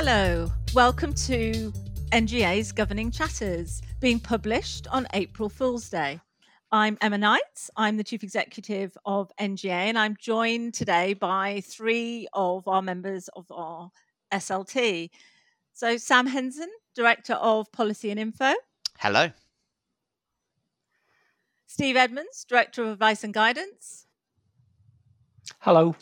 [0.00, 1.72] Hello, welcome to
[2.12, 6.20] NGA's Governing Chatters, being published on April Fool's Day.
[6.70, 7.68] I'm Emma Knight.
[7.76, 13.28] I'm the Chief Executive of NGA, and I'm joined today by three of our members
[13.34, 13.90] of our
[14.32, 15.10] SLT.
[15.72, 18.54] So, Sam Henson, Director of Policy and Info.
[19.00, 19.32] Hello.
[21.66, 24.06] Steve Edmonds, Director of Advice and Guidance.
[25.58, 25.96] Hello.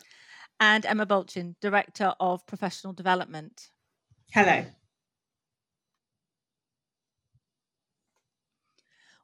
[0.61, 3.71] And Emma Balchin, Director of Professional Development.
[4.33, 4.65] Hello.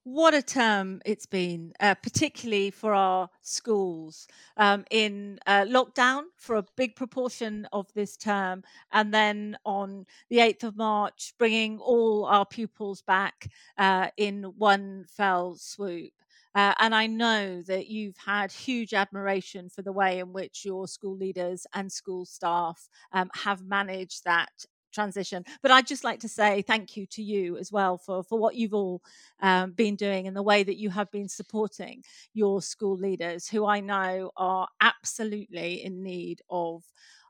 [0.05, 6.57] What a term it's been, uh, particularly for our schools um, in uh, lockdown for
[6.57, 8.65] a big proportion of this term.
[8.91, 15.05] And then on the 8th of March, bringing all our pupils back uh, in one
[15.09, 16.13] fell swoop.
[16.55, 20.87] Uh, and I know that you've had huge admiration for the way in which your
[20.89, 25.45] school leaders and school staff um, have managed that transition.
[25.63, 28.55] But I'd just like to say thank you to you as well for, for what
[28.55, 29.03] you've all
[29.41, 33.67] um, been doing and the way that you have been supporting your school leaders, who
[33.67, 36.83] I know are absolutely in need of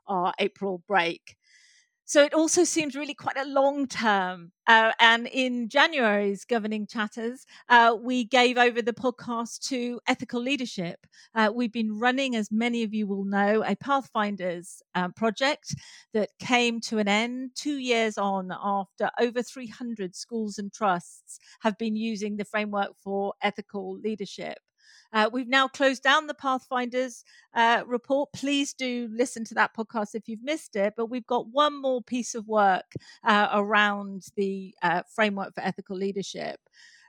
[0.07, 1.37] our April break.
[2.05, 4.51] So it also seems really quite a long term.
[4.67, 11.05] Uh, and in January's Governing Chatters, uh, we gave over the podcast to ethical leadership.
[11.33, 15.75] Uh, we've been running, as many of you will know, a Pathfinders um, project
[16.13, 21.77] that came to an end two years on after over 300 schools and trusts have
[21.77, 24.57] been using the framework for ethical leadership.
[25.13, 28.33] Uh, we've now closed down the Pathfinders uh, report.
[28.33, 30.95] Please do listen to that podcast if you've missed it.
[30.97, 32.91] But we've got one more piece of work
[33.23, 36.59] uh, around the uh, framework for ethical leadership.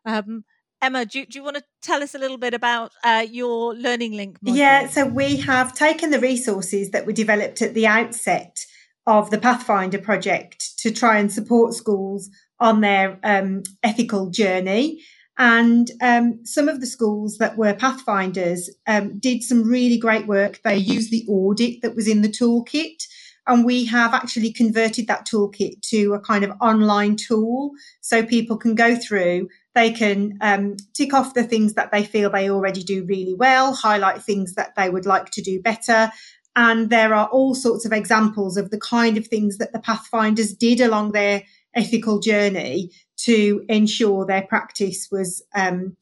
[0.05, 0.45] Um,
[0.83, 4.13] Emma, do, do, you want to tell us a little bit about uh, your Learning
[4.13, 4.57] Link module?
[4.57, 8.67] Yeah, so we have taken the resources that were developed at the outset
[9.07, 12.29] of the Pathfinder project to try and support schools
[12.61, 15.03] on their um, ethical journey.
[15.37, 20.61] And um, some of the schools that were Pathfinders um, did some really great work.
[20.63, 23.03] They used the audit that was in the toolkit.
[23.47, 28.57] And we have actually converted that toolkit to a kind of online tool so people
[28.57, 29.49] can go through.
[29.75, 33.75] They can um, tick off the things that they feel they already do really well,
[33.75, 36.11] highlight things that they would like to do better.
[36.57, 40.55] And there are all sorts of examples of the kind of things that the Pathfinders
[40.55, 41.43] did along their
[41.75, 45.97] ethical journey to ensure their practice was um,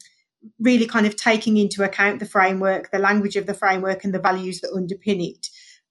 [0.58, 4.18] really kind of taking into account the framework, the language of the framework, and the
[4.18, 5.48] values that underpin it.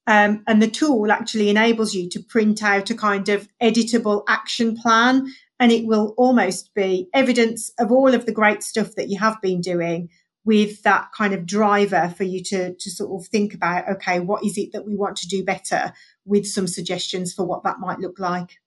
[0.08, 4.76] Um, and the tool actually enables you to print out a kind of editable action
[4.76, 5.28] plan,
[5.60, 9.40] and it will almost be evidence of all of the great stuff that you have
[9.42, 10.10] been doing
[10.44, 14.44] with that kind of driver for you to, to sort of think about okay, what
[14.44, 15.94] is it that we want to do better
[16.26, 18.58] with some suggestions for what that might look like.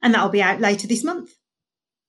[0.00, 1.32] And that'll be out later this month.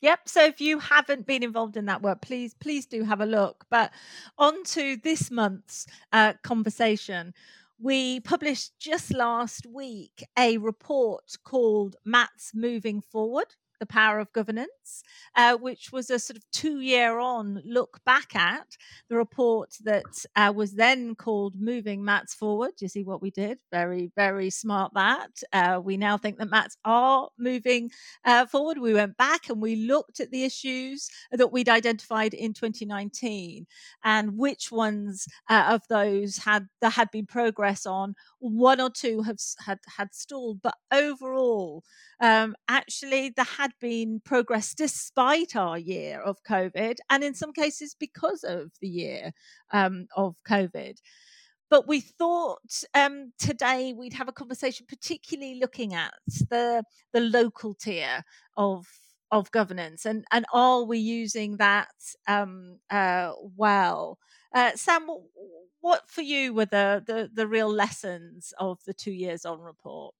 [0.03, 0.27] Yep.
[0.29, 3.65] So if you haven't been involved in that work, please, please do have a look.
[3.71, 3.91] But
[4.37, 7.33] on to this month's uh, conversation.
[7.79, 15.03] We published just last week a report called MATs Moving Forward the Power of Governance,
[15.35, 18.77] uh, which was a sort of two year on look back at
[19.09, 22.71] the report that uh, was then called Moving Mats Forward.
[22.79, 23.57] You see what we did?
[23.73, 25.31] Very, very smart that.
[25.51, 27.91] Uh, we now think that Mats are moving
[28.23, 28.77] uh, forward.
[28.77, 33.65] We went back and we looked at the issues that we'd identified in 2019
[34.05, 38.15] and which ones uh, of those had there had been progress on.
[38.45, 41.81] One or two have had had stalled, but overall,
[42.19, 47.95] um, actually there had been progress despite our year of COVID, and in some cases
[47.97, 49.31] because of the year
[49.71, 50.97] um, of COVID.
[51.69, 56.13] But we thought um, today we'd have a conversation, particularly looking at
[56.49, 56.83] the
[57.13, 58.23] the local tier
[58.57, 58.85] of
[59.31, 61.87] of governance, and and are we using that
[62.27, 64.17] um, uh, well?
[64.53, 65.07] Uh, Sam,
[65.81, 70.13] what for you were the, the the real lessons of the two years on report?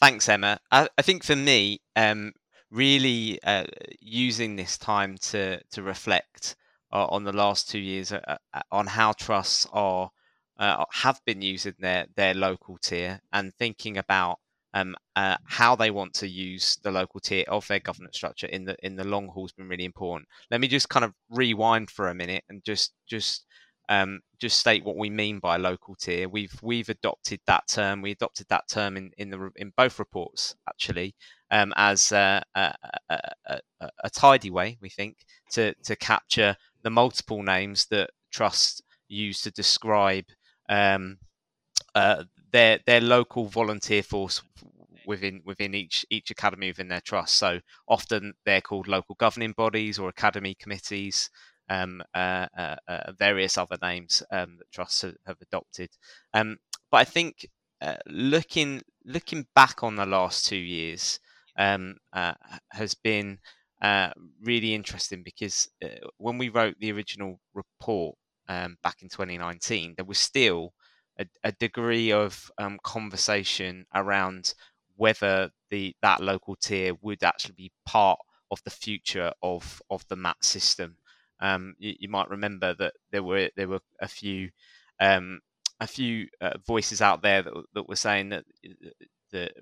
[0.00, 0.58] Thanks, Emma.
[0.70, 2.32] I, I think for me, um,
[2.70, 3.64] really uh,
[4.00, 6.56] using this time to to reflect
[6.92, 10.10] uh, on the last two years uh, uh on how trusts are
[10.58, 14.38] uh, have been using their their local tier and thinking about
[14.74, 18.64] um, uh, how they want to use the local tier of their governance structure in
[18.64, 20.28] the in the long haul has been really important.
[20.50, 23.44] Let me just kind of rewind for a minute and just just
[23.88, 26.28] um, just state what we mean by local tier.
[26.28, 28.02] We've we've adopted that term.
[28.02, 31.14] We adopted that term in in the in both reports actually
[31.50, 32.74] um, as a, a,
[33.10, 33.60] a,
[34.04, 35.18] a, tidy way we think
[35.52, 40.24] to to capture the multiple names that trusts use to describe
[40.68, 41.18] um,
[41.94, 44.42] uh, their their local volunteer force
[45.06, 47.36] within within each each academy within their trust.
[47.36, 51.30] So often they're called local governing bodies or academy committees,
[51.68, 55.90] um, uh, uh, uh, various other names um, that trusts have adopted.
[56.34, 56.58] Um,
[56.90, 57.46] but I think
[57.80, 61.18] uh, looking looking back on the last two years
[61.56, 62.34] um, uh,
[62.70, 63.38] has been
[63.80, 64.10] uh,
[64.40, 65.68] really interesting because
[66.18, 68.16] when we wrote the original report
[68.48, 70.72] um, back in 2019, there was still
[71.18, 74.54] a, a degree of um, conversation around
[74.96, 78.18] whether the that local tier would actually be part
[78.50, 80.96] of the future of of the MAT system.
[81.42, 84.50] Um, you, you, might remember that there were there were a few
[85.00, 85.40] um,
[85.80, 88.88] a few uh, voices out there that, that were saying that uh,
[89.32, 89.52] that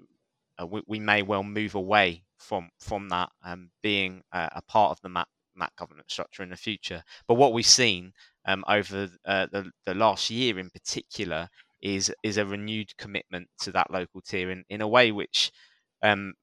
[0.61, 4.91] uh, we, we, may well move away from from that um, being uh, a part
[4.91, 7.03] of the MAT MAT governance structure in the future.
[7.27, 8.13] But what we've seen
[8.45, 11.49] um, over uh, the, the last year in particular
[11.81, 15.51] is is a renewed commitment to that local tier in, in a way which
[16.03, 16.35] um,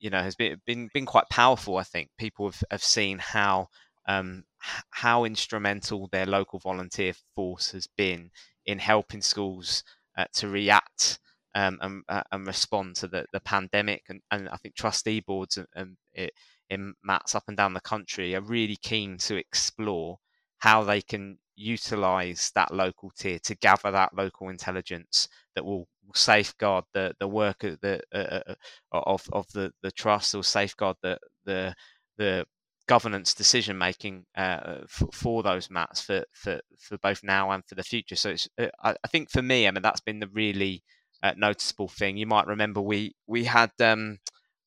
[0.00, 1.76] you know has been, been been quite powerful.
[1.76, 3.68] I think people have, have seen how
[4.06, 4.44] um,
[4.90, 8.30] how instrumental their local volunteer force has been
[8.66, 9.82] in helping schools
[10.16, 11.18] uh, to react
[11.54, 14.02] um, and, uh, and respond to the, the pandemic.
[14.08, 16.32] And, and I think trustee boards and, and it,
[16.70, 20.18] in MATs up and down the country are really keen to explore
[20.58, 26.84] how they can utilize that local tier to gather that local intelligence that will safeguard
[26.94, 28.54] the the work of the uh, uh,
[28.92, 31.74] uh of of the the trust or safeguard the the
[32.16, 32.46] the
[32.88, 37.74] governance decision making uh, for, for, those mats for, for for both now and for
[37.74, 38.16] the future.
[38.16, 40.82] So uh, I, I, think for me i mean that's been the really
[41.22, 42.16] uh, noticeable thing.
[42.16, 44.18] You might remember we we had um,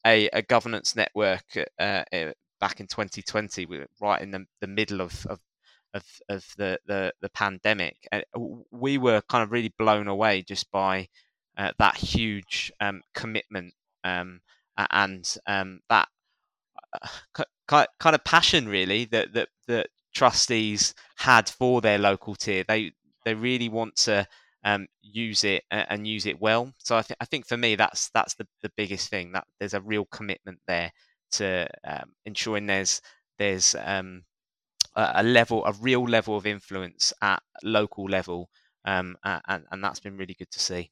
[0.06, 1.44] a, a governance network
[1.78, 5.40] back in 2020 we were right in the, the middle of, of
[5.94, 8.24] of of the the, the pandemic, and
[8.72, 11.08] we were kind of really blown away just by
[11.58, 13.74] uh, that huge um, commitment
[14.04, 14.42] um,
[14.78, 16.08] and um, that
[16.94, 22.64] uh, kind of passion really that that that trustees had for their local tier.
[22.68, 22.92] They
[23.26, 24.28] they really want to
[24.64, 26.74] um, use it and use it well.
[26.80, 29.74] So I, th- I think for me that's that's the, the biggest thing that there's
[29.74, 30.92] a real commitment there
[31.34, 33.02] to um, ensuring there's
[33.38, 34.24] there's um,
[34.96, 38.50] a level, a real level of influence at local level,
[38.86, 40.92] um, and, and that's been really good to see.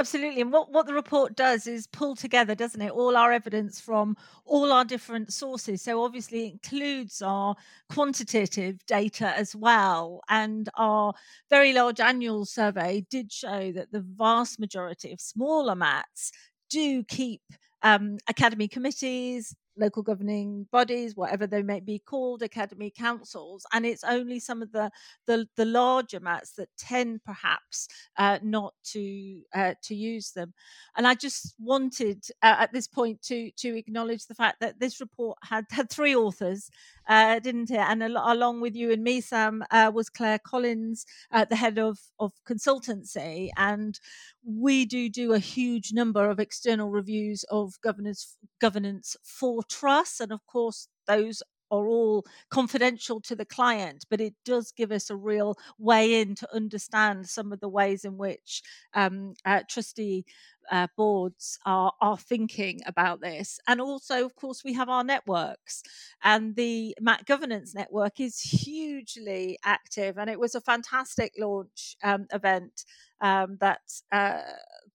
[0.00, 0.40] Absolutely.
[0.42, 4.16] And what, what the report does is pull together, doesn't it, all our evidence from
[4.44, 5.82] all our different sources.
[5.82, 7.56] So obviously it includes our
[7.90, 10.20] quantitative data as well.
[10.28, 11.14] And our
[11.50, 16.30] very large annual survey did show that the vast majority of smaller mats
[16.70, 17.42] do keep
[17.82, 24.04] um, academy committees, local governing bodies, whatever they may be called, academy councils, and it's
[24.04, 24.90] only some of the
[25.26, 30.54] the, the larger mats that tend perhaps uh, not to uh, to use them.
[30.96, 35.00] And I just wanted uh, at this point to to acknowledge the fact that this
[35.00, 36.70] report had had three authors,
[37.08, 37.78] uh, didn't it?
[37.78, 41.78] And al- along with you and me, Sam, uh, was Claire Collins, uh, the head
[41.78, 43.98] of of consultancy, and
[44.44, 50.32] we do do a huge number of external reviews of governance governance for trusts, and
[50.32, 55.16] of course those are all confidential to the client, but it does give us a
[55.16, 58.62] real way in to understand some of the ways in which
[58.94, 60.24] um, uh, trustee
[60.70, 63.58] uh, boards are are thinking about this.
[63.66, 65.82] And also, of course, we have our networks,
[66.22, 72.26] and the MAT Governance Network is hugely active, and it was a fantastic launch um,
[72.32, 72.84] event
[73.20, 73.80] um, that
[74.12, 74.40] uh,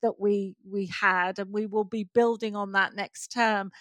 [0.01, 3.71] that we we had, and we will be building on that next term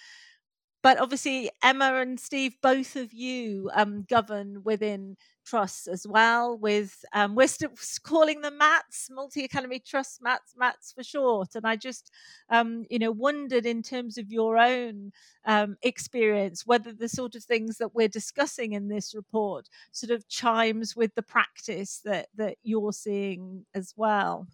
[0.83, 6.59] but obviously Emma and Steve, both of you um, govern within trusts as well.
[6.59, 7.71] With um, we're still
[8.03, 11.55] calling them MATs, Multi Academy Trust MATs, MATs for short.
[11.55, 12.11] And I just,
[12.51, 15.13] um, you know, wondered in terms of your own
[15.45, 20.29] um, experience whether the sort of things that we're discussing in this report sort of
[20.29, 24.49] chimes with the practice that that you're seeing as well.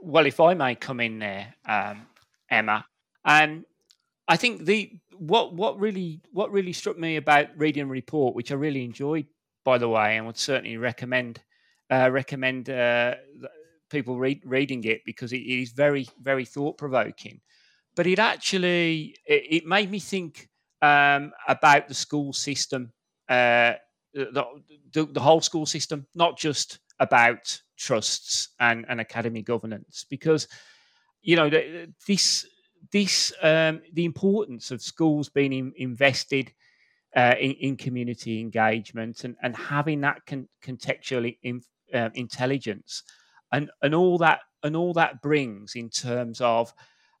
[0.00, 2.06] Well, if I may come in there, um,
[2.48, 2.84] Emma.
[3.24, 3.64] Um,
[4.28, 4.90] I think the
[5.20, 9.26] what what really what really struck me about reading report, which I really enjoyed,
[9.64, 11.42] by the way, and would certainly recommend
[11.90, 13.16] uh, recommend uh,
[13.90, 17.40] people read, reading it because it is very very thought provoking.
[17.94, 20.48] But it actually it, it made me think
[20.82, 22.92] um, about the school system,
[23.28, 23.74] uh,
[24.12, 24.44] the,
[24.92, 30.48] the, the whole school system, not just about trusts and, and academy governance, because
[31.22, 31.50] you know
[32.06, 32.46] this
[32.92, 36.52] this um, the importance of schools being in, invested
[37.14, 41.62] uh, in, in, community engagement and, and having that con- contextual in,
[41.94, 43.02] uh, intelligence
[43.52, 46.72] and and all that and all that brings in terms of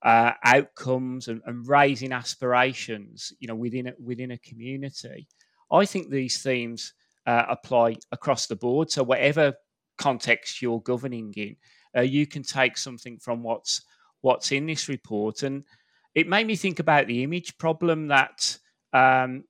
[0.02, 5.26] uh, outcomes and, and, raising aspirations, you know, within a, within a community.
[5.72, 6.92] I think these themes
[7.26, 8.90] uh, apply across the board.
[8.90, 9.54] So whatever
[9.98, 11.56] context you're governing in,
[11.96, 13.82] uh, you can take something from what's
[14.20, 15.42] what's in this report.
[15.42, 15.64] And
[16.14, 18.58] it made me think about the image problem that
[18.92, 19.44] um,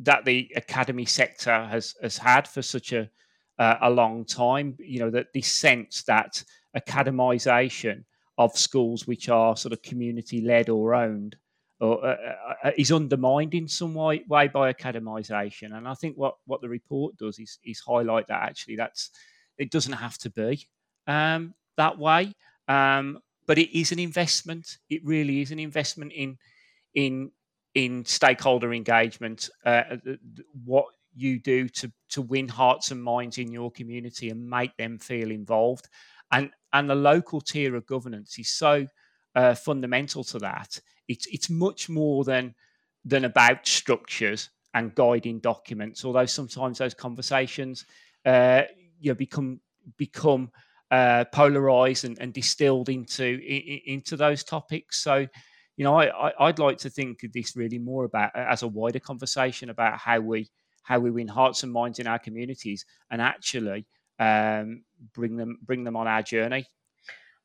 [0.00, 3.10] that the academy sector has has had for such a
[3.58, 4.76] uh, a long time.
[4.78, 6.42] You know that this sense that
[6.76, 8.04] academisation
[8.38, 11.36] of schools which are sort of community led or owned
[11.82, 15.76] or uh, uh, uh, is undermined in some way, way by academisation.
[15.76, 19.10] And I think what what the report does is is highlight that actually that's
[19.58, 20.68] it doesn't have to be
[21.08, 22.32] um, that way.
[22.68, 23.18] Um,
[23.52, 24.78] but it is an investment.
[24.88, 26.38] It really is an investment in
[26.94, 27.32] in
[27.74, 29.50] in stakeholder engagement.
[29.62, 29.98] Uh,
[30.64, 34.98] what you do to to win hearts and minds in your community and make them
[34.98, 35.90] feel involved,
[36.30, 38.86] and and the local tier of governance is so
[39.34, 40.80] uh, fundamental to that.
[41.06, 42.54] It's it's much more than
[43.04, 46.06] than about structures and guiding documents.
[46.06, 47.84] Although sometimes those conversations,
[48.24, 48.62] uh,
[48.98, 49.60] you know, become
[49.98, 50.50] become
[50.92, 55.02] uh, polarized and, and, distilled into in, into those topics.
[55.02, 55.26] So,
[55.78, 58.68] you know, I, I, would like to think of this really more about as a
[58.68, 60.50] wider conversation about how we
[60.82, 63.86] how we win hearts and minds in our communities and actually
[64.18, 64.82] um,
[65.14, 66.66] bring them bring them on our journey.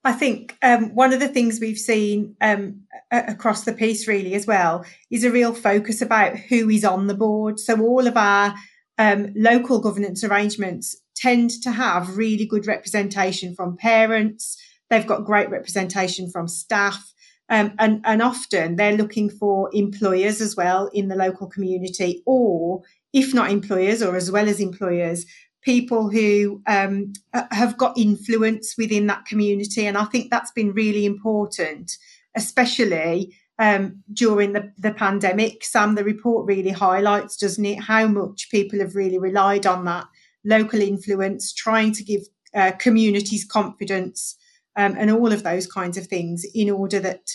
[0.04, 4.46] I think um, one of the things we've seen um, across the piece really as
[4.46, 7.62] well is a real focus about who is on the board.
[7.62, 8.56] So all of our
[8.98, 14.58] um, local governance arrangements tend to have really good representation from parents.
[14.90, 17.14] They've got great representation from staff.
[17.50, 22.82] Um, and, and often they're looking for employers as well in the local community, or
[23.14, 25.26] if not employers, or as well as employers,
[25.62, 27.14] people who um,
[27.52, 29.86] have got influence within that community.
[29.86, 31.98] And I think that's been really important,
[32.36, 35.64] especially um, during the, the pandemic.
[35.64, 40.06] Sam, the report really highlights, doesn't it, how much people have really relied on that
[40.48, 42.22] local influence, trying to give
[42.56, 44.38] uh, communities confidence,
[44.76, 47.30] um, and all of those kinds of things in order that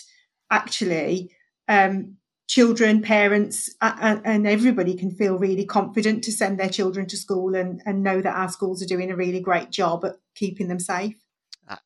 [0.49, 1.31] actually
[1.67, 2.17] um,
[2.47, 7.55] children, parents, uh, and everybody can feel really confident to send their children to school
[7.55, 10.79] and, and know that our schools are doing a really great job at keeping them
[10.79, 11.15] safe.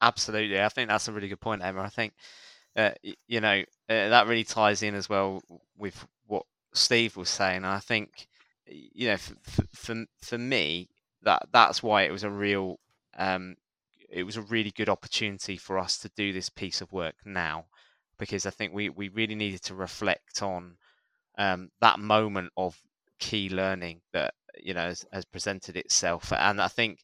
[0.02, 0.60] Absolutely.
[0.60, 1.82] I think that's a really good point, Emma.
[1.82, 2.14] I think,
[2.76, 2.92] uh,
[3.28, 5.42] you know, uh, that really ties in as well
[5.78, 6.44] with what
[6.74, 7.64] Steve was saying.
[7.64, 8.28] I think,
[8.68, 9.36] you know, for,
[9.74, 10.90] for, for me,
[11.28, 12.80] that that's why it was a real
[13.18, 13.56] um,
[14.10, 17.66] it was a really good opportunity for us to do this piece of work now
[18.18, 20.78] because I think we, we really needed to reflect on
[21.38, 22.80] um, that moment of
[23.20, 26.32] key learning that you know has, has presented itself.
[26.32, 27.00] And I think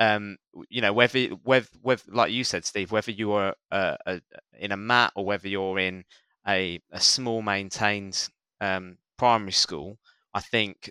[0.00, 0.36] um,
[0.68, 4.20] you know whether whether, whether like you said Steve whether you are uh, a,
[4.58, 6.04] in a mat or whether you're in
[6.48, 8.28] a, a small maintained
[8.60, 9.98] um, primary school
[10.34, 10.90] I think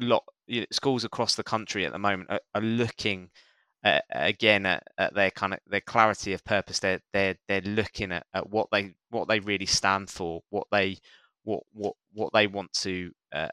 [0.00, 3.30] lot you know, schools across the country at the moment are, are looking
[3.84, 6.78] uh, again at, at, their kind of their clarity of purpose.
[6.80, 10.98] They're they're they're looking at, at what they what they really stand for, what they
[11.44, 13.48] what what what they want to uh,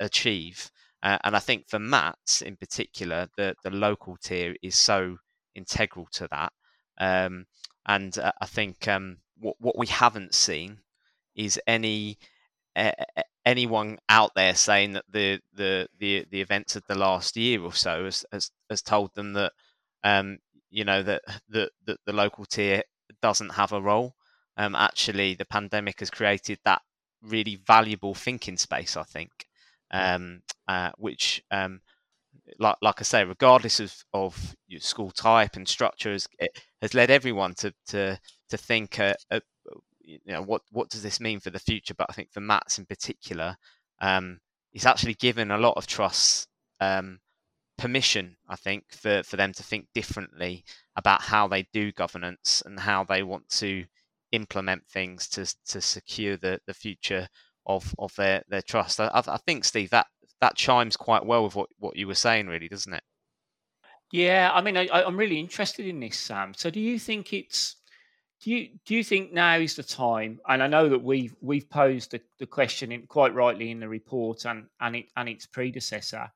[0.00, 0.70] achieve.
[1.02, 5.18] Uh, and I think for MATs in particular, the the local tier is so
[5.54, 6.52] integral to that.
[6.98, 7.46] Um,
[7.86, 10.80] and uh, I think um, what what we haven't seen
[11.34, 12.18] is any
[13.44, 17.72] anyone out there saying that the the the, the events of the last year or
[17.72, 19.52] so has has, has told them that
[20.04, 20.38] um,
[20.70, 22.82] you know that, that that the local tier
[23.22, 24.14] doesn't have a role.
[24.56, 26.82] Um, actually, the pandemic has created that
[27.22, 28.96] really valuable thinking space.
[28.96, 29.30] I think,
[29.90, 31.80] um, uh, which um,
[32.58, 36.50] like like I say, regardless of of your school type and structures, it
[36.82, 38.18] has led everyone to to
[38.50, 39.40] to think uh, uh,
[40.08, 41.94] you know what what does this mean for the future?
[41.94, 43.56] But i think for mats in particular
[44.00, 44.38] um,
[44.70, 46.46] he's actually given a lot of trusts
[46.80, 47.18] um,
[47.76, 50.64] permission i think for for them to think differently
[50.96, 53.84] about how they do governance and how they want to
[54.32, 57.28] implement things to to secure the the future
[57.66, 59.00] of of their their trust.
[59.00, 60.06] I, I think steve that
[60.40, 63.02] that chimes quite well with what what you were saying really doesn't it?
[64.10, 66.54] Yeah i mean I, i'm really interested in this sam.
[66.54, 67.76] So do you think it's
[68.40, 70.40] do you do you think now is the time?
[70.48, 73.88] And I know that we've we've posed the, the question in, quite rightly in the
[73.88, 76.30] report and and it and its predecessor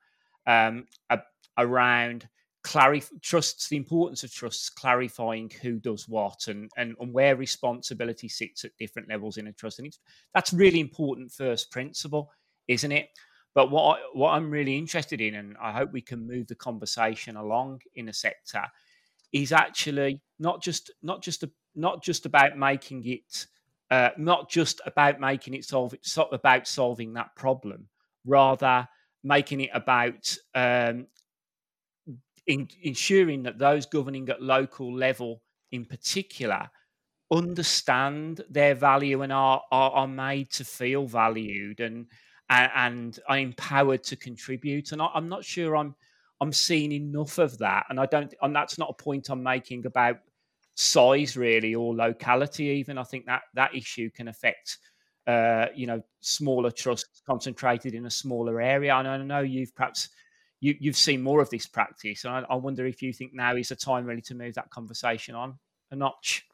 [0.45, 1.19] um, a,
[1.57, 2.27] around
[2.65, 8.27] clarif- trusts the importance of trusts clarifying who does what and, and and where responsibility
[8.27, 9.97] sits at different levels in a trust and
[10.33, 12.31] that's really important first principle
[12.69, 13.09] isn't it
[13.53, 16.55] but what I, what I'm really interested in and I hope we can move the
[16.55, 18.63] conversation along in a sector
[19.33, 23.47] is actually not just not just a not just about making it,
[23.91, 27.87] uh, not just about making it solve, it's about solving that problem,
[28.25, 28.87] rather
[29.23, 31.07] making it about um,
[32.47, 36.69] in, ensuring that those governing at local level, in particular,
[37.31, 42.07] understand their value and are, are, are made to feel valued and
[42.49, 44.91] and, are empowered to contribute.
[44.91, 45.95] And I, am not sure I'm
[46.41, 47.85] I'm seeing enough of that.
[47.89, 48.33] And I don't.
[48.41, 50.19] And that's not a point I'm making about
[50.75, 52.65] size really or locality.
[52.65, 54.77] Even I think that that issue can affect.
[55.25, 58.93] Uh, you know, smaller trusts concentrated in a smaller area.
[58.93, 60.09] And I know you've perhaps
[60.59, 63.55] you, you've seen more of this practice, and I, I wonder if you think now
[63.55, 65.59] is the time really to move that conversation on
[65.91, 66.45] a notch.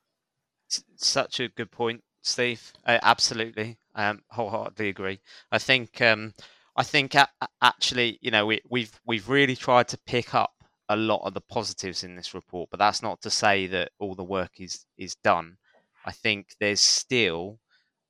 [0.97, 2.73] Such a good point, Steve.
[2.85, 5.19] Absolutely, um, wholeheartedly agree.
[5.51, 6.33] I think um,
[6.75, 7.15] I think
[7.61, 10.58] actually, you know, we, we've we've really tried to pick up
[10.89, 14.15] a lot of the positives in this report, but that's not to say that all
[14.15, 15.57] the work is is done.
[16.05, 17.59] I think there's still,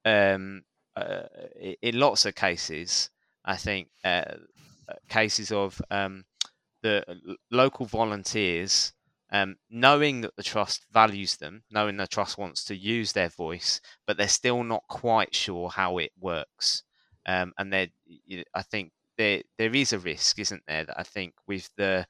[0.05, 0.63] um,
[0.95, 1.23] uh,
[1.81, 3.09] in lots of cases,
[3.45, 4.35] I think uh,
[4.87, 6.23] uh cases of um,
[6.81, 7.03] the
[7.51, 8.93] local volunteers
[9.31, 13.79] um, knowing that the trust values them, knowing the trust wants to use their voice,
[14.07, 16.83] but they're still not quite sure how it works.
[17.25, 17.87] Um, and there,
[18.55, 20.85] I think there there is a risk, isn't there?
[20.85, 22.07] That I think with the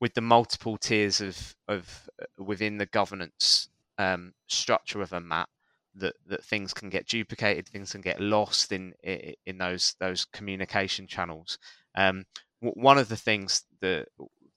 [0.00, 5.48] with the multiple tiers of of uh, within the governance um, structure of a MAT
[5.94, 11.06] that that things can get duplicated, things can get lost in in those those communication
[11.06, 11.58] channels.
[11.94, 12.26] Um,
[12.60, 14.08] one of the things that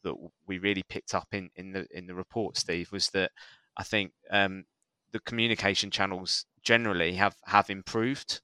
[0.03, 0.15] that
[0.47, 3.31] we really picked up in, in the in the report, Steve, was that
[3.77, 4.65] I think um,
[5.11, 8.41] the communication channels generally have have improved.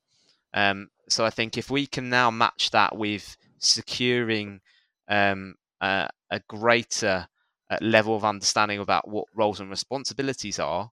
[0.53, 4.61] Um, so I think if we can now match that with securing
[5.09, 7.27] um, uh, a greater
[7.69, 10.89] uh, level of understanding about what roles and responsibilities are,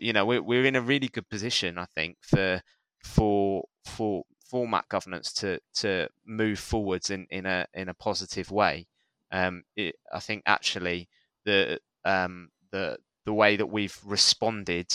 [0.00, 2.62] you know, we're, we're in a really good position, I think, for
[3.02, 8.86] for for format governance to to move forwards in, in a in a positive way.
[9.32, 11.08] Um, it, I think actually
[11.44, 14.92] the um, the the way that we've responded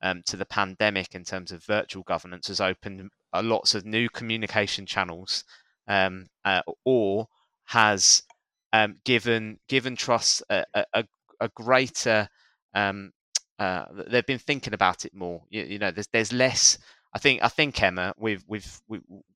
[0.00, 4.86] um, to the pandemic in terms of virtual governance has opened lots of new communication
[4.86, 5.44] channels,
[5.88, 7.28] um, uh, or
[7.66, 8.22] has
[8.72, 11.04] um, given given trusts a, a,
[11.40, 12.28] a greater.
[12.74, 13.12] Um,
[13.58, 15.42] uh, they've been thinking about it more.
[15.50, 16.78] You, you know, there's there's less
[17.12, 18.60] I think I think Emma, we've we,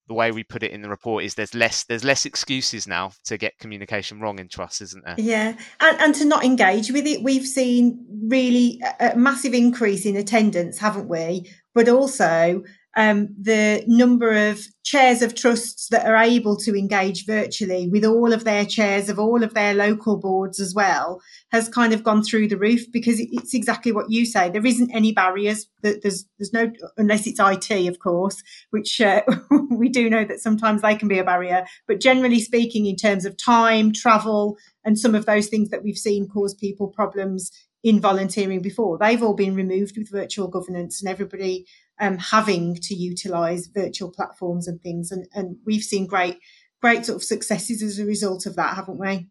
[0.07, 3.13] the way we put it in the report is there's less there's less excuses now
[3.25, 5.15] to get communication wrong in trust, isn't there?
[5.19, 7.23] Yeah, and and to not engage with it.
[7.23, 11.51] We've seen really a, a massive increase in attendance, haven't we?
[11.75, 12.63] But also
[12.97, 18.33] um, the number of chairs of trusts that are able to engage virtually with all
[18.33, 22.23] of their chairs of all of their local boards as well has kind of gone
[22.23, 24.51] through the roof because it's exactly what you say.
[24.51, 25.67] There isn't any barriers.
[25.83, 29.23] There's there's no unless it's IT, of course, which uh,
[29.71, 31.65] we do know that sometimes they can be a barrier.
[31.87, 35.97] But generally speaking, in terms of time, travel, and some of those things that we've
[35.97, 37.51] seen cause people problems
[37.85, 41.67] in volunteering before, they've all been removed with virtual governance, and everybody
[42.01, 45.13] um, having to utilize virtual platforms and things.
[45.13, 46.39] And, and we've seen great,
[46.81, 49.29] great sort of successes as a result of that, haven't we?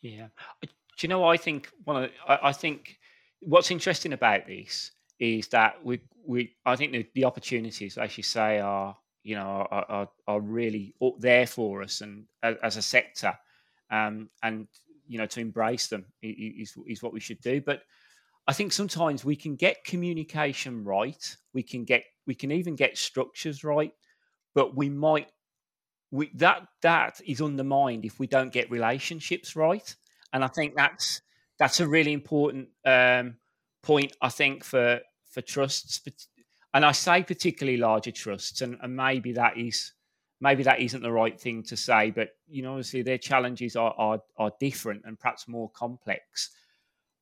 [0.00, 0.28] Yeah.
[0.62, 0.68] Do
[1.00, 2.98] you know, I think one of the, I, think
[3.40, 8.22] what's interesting about this is that we, we, I think the, the opportunities, as you
[8.22, 13.32] say, are, you know, are, are, are really there for us and as a sector.
[13.90, 14.66] Um, and,
[15.06, 17.60] you know, to embrace them is, is what we should do.
[17.60, 17.82] But
[18.46, 21.36] I think sometimes we can get communication right.
[21.54, 23.92] We can get we can even get structures right,
[24.54, 25.28] but we might
[26.10, 29.94] we that that is undermined if we don't get relationships right.
[30.32, 31.22] And I think that's
[31.58, 33.36] that's a really important um,
[33.82, 34.16] point.
[34.20, 35.00] I think for
[35.30, 36.00] for trusts,
[36.74, 39.92] and I say particularly larger trusts, and, and maybe that is
[40.40, 43.94] maybe that isn't the right thing to say, but you know, obviously their challenges are
[43.96, 46.50] are, are different and perhaps more complex.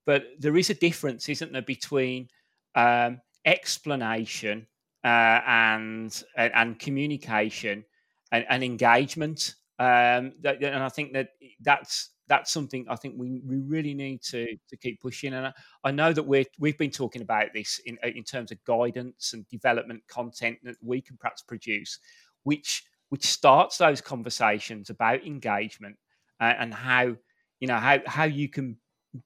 [0.06, 2.28] But there is a difference, isn't there, between
[2.74, 4.66] um, explanation
[5.04, 7.84] uh, and, and, and communication
[8.32, 9.54] and, and engagement.
[9.78, 14.22] Um, that, and I think that that's that's something I think we, we really need
[14.22, 15.34] to to keep pushing.
[15.34, 15.52] And I,
[15.84, 19.46] I know that we're we've been talking about this in in terms of guidance and
[19.48, 21.98] development content that we can perhaps produce,
[22.44, 25.96] which which starts those conversations about engagement
[26.38, 27.16] and, and how
[27.58, 28.76] you know how how you can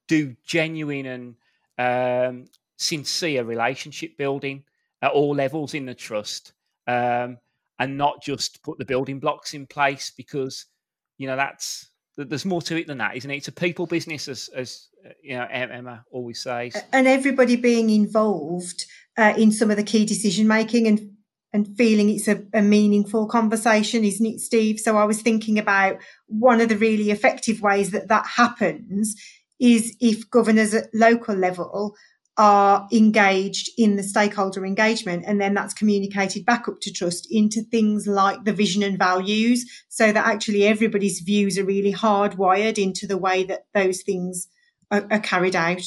[0.07, 1.35] do genuine and
[1.77, 2.45] um,
[2.77, 4.63] sincere relationship building
[5.01, 6.53] at all levels in the trust
[6.87, 7.37] um,
[7.79, 10.65] and not just put the building blocks in place because
[11.17, 13.37] you know that's there's more to it than that, isn't it?
[13.37, 14.87] It's a people business, as as
[15.21, 18.85] you know Emma always says, and everybody being involved
[19.17, 21.11] uh, in some of the key decision making and
[21.53, 24.77] and feeling it's a, a, meaningful conversation, isn't it, Steve?
[24.77, 29.15] So I was thinking about one of the really effective ways that that happens
[29.59, 31.95] is if governors at local level
[32.37, 37.61] are engaged in the stakeholder engagement and then that's communicated back up to trust into
[37.61, 43.07] things like the vision and values so that actually everybody's views are really hardwired into
[43.07, 44.49] the way that those things
[44.91, 45.83] are, are carried out.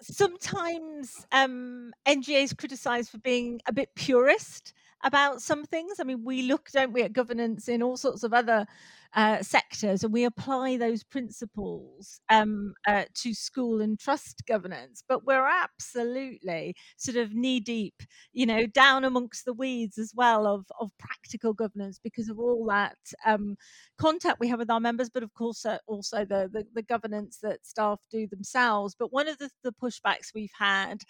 [0.00, 5.98] Sometimes um, nga is criticized for being a bit purist about some things.
[5.98, 8.66] I mean we look don't we at governance in all sorts of other
[9.14, 15.02] uh, sectors and we apply those principles um, uh, to school and trust governance.
[15.06, 20.46] But we're absolutely sort of knee deep, you know, down amongst the weeds as well
[20.46, 23.56] of, of practical governance because of all that um,
[23.98, 27.38] contact we have with our members, but of course uh, also the, the, the governance
[27.42, 28.96] that staff do themselves.
[28.98, 31.02] But one of the, the pushbacks we've had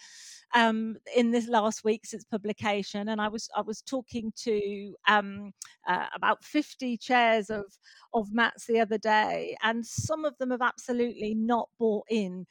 [0.54, 5.52] um, in this last week since publication, and I was I was talking to um,
[5.88, 7.64] uh, about 50 chairs of
[8.12, 12.46] of MATs the other day, and some of them have absolutely not bought in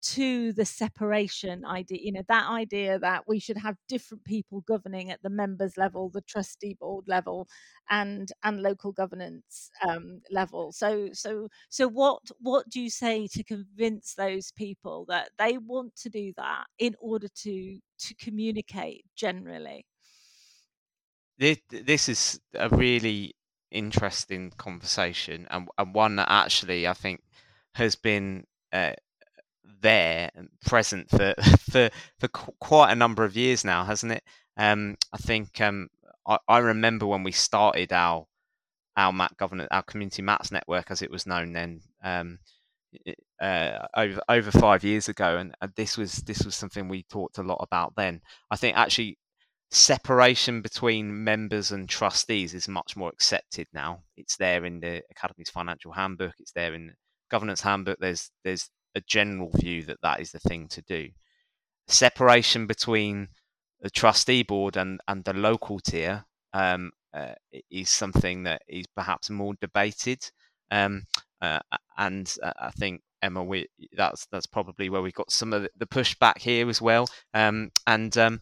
[0.00, 5.10] to the separation idea you know that idea that we should have different people governing
[5.10, 7.48] at the members level the trustee board level
[7.90, 10.72] and and local governance um, level.
[10.72, 15.96] So so so what what do you say to convince those people that they want
[15.96, 19.86] to do that in order to to communicate generally?
[21.38, 23.34] This, this is a really
[23.70, 27.22] interesting conversation and, and one that actually I think
[27.74, 28.92] has been uh,
[29.80, 31.34] there and present for
[31.70, 34.22] for for quite a number of years now, hasn't it?
[34.56, 35.88] Um, I think um,
[36.26, 38.26] I, I, remember when we started our
[38.96, 42.38] our MAT governance, our community MATs network, as it was known then, um,
[43.40, 47.38] uh, over over five years ago, and, and this was this was something we talked
[47.38, 48.20] a lot about then.
[48.50, 49.18] I think actually
[49.70, 54.02] separation between members and trustees is much more accepted now.
[54.16, 56.34] It's there in the Academies financial handbook.
[56.38, 56.92] It's there in the
[57.30, 57.98] governance handbook.
[58.00, 61.08] There's there's a general view that that is the thing to do.
[61.86, 63.28] Separation between
[63.80, 67.34] the trustee board and and the local tier um, uh,
[67.70, 70.20] is something that is perhaps more debated.
[70.70, 71.04] Um,
[71.40, 71.60] uh,
[71.96, 75.86] and uh, I think Emma, we that's that's probably where we got some of the
[75.86, 77.08] pushback here as well.
[77.34, 78.40] Um, and um,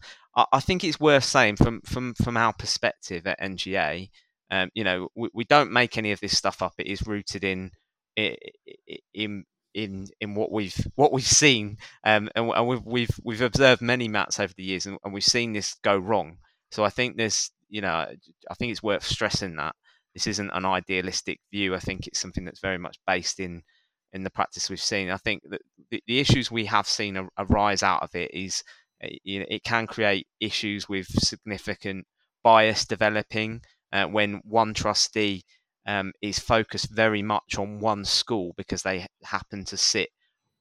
[0.51, 4.09] I, think it's worth saying from from from our perspective at NGA,
[4.51, 6.73] um, you know, we, we, don't make any of this stuff up.
[6.77, 7.71] It is rooted in
[8.15, 13.81] in in in what we've what we've seen, um, and, and, we've we've we've observed
[13.81, 16.37] many mats over the years, and, and we've seen this go wrong.
[16.71, 19.75] So I think there's you know I think it's worth stressing that
[20.13, 21.75] this isn't an idealistic view.
[21.75, 23.63] I think it's something that's very much based in
[24.13, 25.09] in the practice we've seen.
[25.09, 28.63] I think that the, the issues we have seen arise out of it is
[29.01, 32.05] know, it can create issues with significant
[32.43, 35.43] bias developing uh, when one trustee
[35.85, 40.09] um, is focused very much on one school because they happen to sit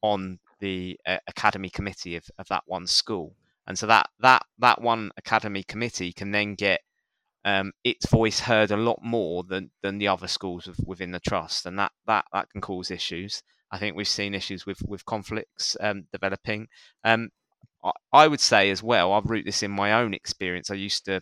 [0.02, 3.34] on the uh, academy committee of, of that one school
[3.66, 6.80] and so that that that one academy committee can then get
[7.44, 11.66] um, its voice heard a lot more than than the other schools within the trust,
[11.66, 13.42] and that that that can cause issues.
[13.70, 16.68] I think we've seen issues with with conflicts um, developing.
[17.04, 17.30] Um,
[18.12, 19.12] I, would say as well.
[19.12, 20.70] I've root this in my own experience.
[20.70, 21.20] I used to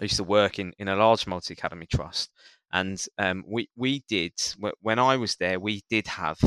[0.00, 2.30] I used to work in in a large multi academy trust,
[2.72, 4.32] and um, we we did
[4.80, 5.60] when I was there.
[5.60, 6.38] We did have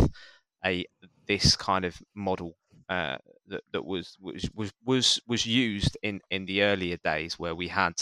[0.65, 0.86] a
[1.28, 2.56] this kind of model
[2.89, 3.17] uh,
[3.48, 7.67] that that was was was was was used in in the earlier days where we
[7.67, 7.93] had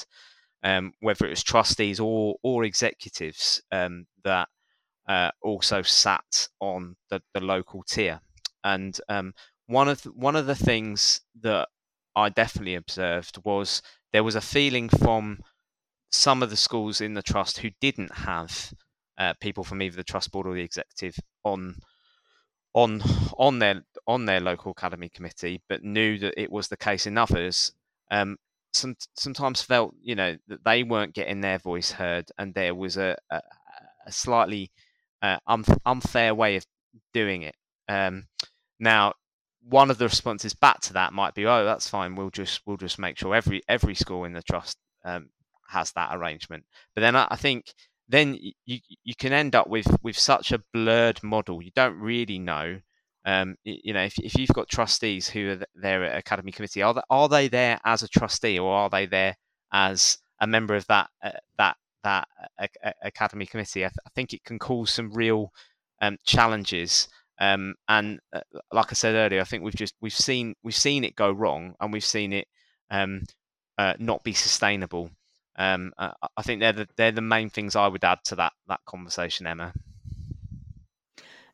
[0.63, 4.47] um, whether it was trustees or or executives um, that
[5.07, 8.19] uh, also sat on the, the local tier.
[8.63, 9.33] And um,
[9.67, 11.69] one of the, one of the things that
[12.15, 15.39] I definitely observed was there was a feeling from
[16.11, 18.73] some of the schools in the trust who didn't have
[19.17, 21.75] uh, people from either the trust board or the executive on
[22.73, 23.01] on
[23.37, 27.17] on their on their local academy committee, but knew that it was the case in
[27.17, 27.71] others.
[28.11, 28.37] Um,
[28.73, 32.97] some, sometimes felt you know that they weren't getting their voice heard, and there was
[32.97, 33.41] a, a,
[34.07, 34.71] a slightly
[35.21, 35.37] uh,
[35.85, 36.65] unfair way of
[37.13, 37.55] doing it.
[37.87, 38.25] Um,
[38.79, 39.13] now,
[39.67, 42.15] one of the responses back to that might be, "Oh, that's fine.
[42.15, 45.29] We'll just we'll just make sure every every school in the trust um,
[45.69, 47.73] has that arrangement." But then I, I think
[48.07, 51.61] then you you can end up with with such a blurred model.
[51.61, 52.79] You don't really know
[53.25, 56.93] um, you know, if, if you've got trustees who are there at academy committee, are
[56.93, 59.37] they, are they there as a trustee or are they there
[59.71, 62.27] as a member of that uh, that that
[62.59, 63.85] uh, academy committee?
[63.85, 65.51] I, th- I, think it can cause some real
[66.01, 67.07] um, challenges.
[67.39, 68.41] Um, and uh,
[68.71, 71.75] like I said earlier, I think we've just we've seen we've seen it go wrong,
[71.79, 72.47] and we've seen it
[72.89, 73.23] um,
[73.77, 75.09] uh, not be sustainable.
[75.55, 78.53] Um, uh, I think they're the, they're the main things I would add to that
[78.67, 79.73] that conversation, Emma.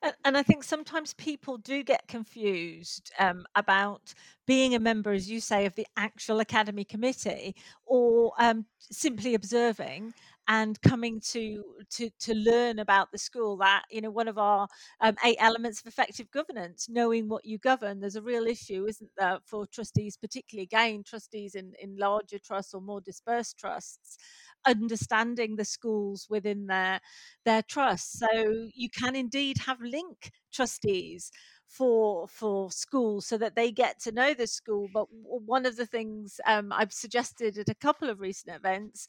[0.01, 4.13] And, and I think sometimes people do get confused um, about
[4.47, 10.13] being a member, as you say, of the actual academy committee or um, simply observing
[10.49, 14.67] and coming to to to learn about the school that you know one of our
[14.99, 19.11] um, eight elements of effective governance knowing what you govern there's a real issue isn't
[19.17, 24.17] there for trustees particularly again trustees in in larger trusts or more dispersed trusts
[24.65, 26.99] understanding the schools within their
[27.45, 28.19] their trust.
[28.19, 28.27] So
[28.73, 31.31] you can indeed have link trustees
[31.69, 35.85] for for schools so that they get to know the school but one of the
[35.85, 39.07] things um, i've suggested at a couple of recent events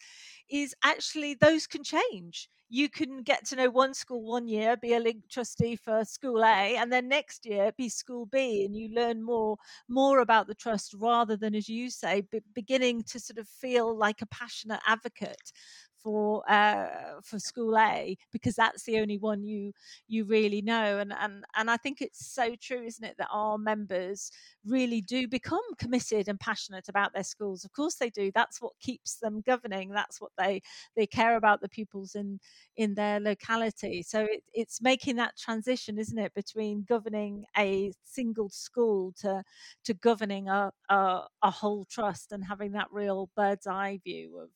[0.50, 2.48] is actually those can change.
[2.72, 6.44] You can get to know one school one year, be a link trustee for school
[6.44, 9.56] A, and then next year be school B, and you learn more
[9.88, 12.22] more about the trust rather than, as you say,
[12.54, 15.52] beginning to sort of feel like a passionate advocate
[16.02, 19.72] for uh, for school A because that's the only one you
[20.08, 23.58] you really know and and and I think it's so true isn't it that our
[23.58, 24.30] members
[24.64, 27.64] really do become committed and passionate about their schools.
[27.64, 30.62] Of course they do that's what keeps them governing that's what they
[30.96, 32.38] they care about the pupils in
[32.76, 34.02] in their locality.
[34.02, 39.42] So it, it's making that transition isn't it between governing a single school to
[39.84, 44.48] to governing a, a, a whole trust and having that real bird's eye view of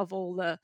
[0.00, 0.58] of all the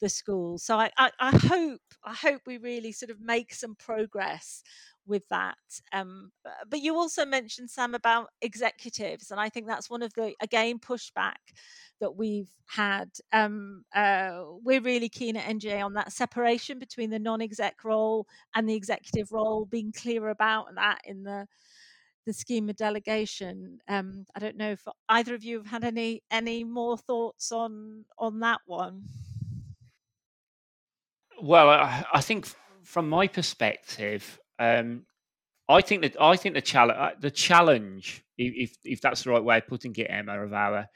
[0.00, 0.62] the schools.
[0.62, 4.62] So I, I, I hope I hope we really sort of make some progress
[5.06, 5.56] with that.
[5.92, 6.32] Um,
[6.68, 10.78] but you also mentioned Sam about executives, and I think that's one of the again
[10.78, 11.54] pushback
[12.00, 13.10] that we've had.
[13.32, 18.68] Um, uh, we're really keen at NGA on that separation between the non-exec role and
[18.68, 21.46] the executive role, being clear about that in the
[22.26, 23.78] the scheme of delegation.
[23.88, 28.04] Um, I don't know if either of you have had any any more thoughts on
[28.18, 29.04] on that one.
[31.40, 32.46] Well, I, I think
[32.82, 35.04] from my perspective, um,
[35.68, 39.42] I think that I think the challenge, uh, the challenge, if if that's the right
[39.42, 40.86] way of putting it, Emma, of our,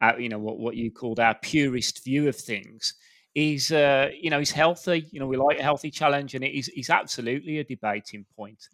[0.00, 2.94] our you know, what what you called our purist view of things,
[3.34, 5.06] is uh, you know, is healthy.
[5.10, 8.68] You know, we like a healthy challenge, and it is is absolutely a debating point.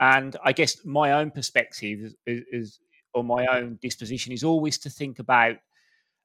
[0.00, 2.80] And I guess my own perspective is, is
[3.14, 5.56] or my own disposition is always to think about